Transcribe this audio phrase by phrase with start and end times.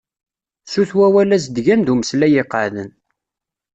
[0.71, 2.91] Sut wawal azedgan d umeslay iqeεden.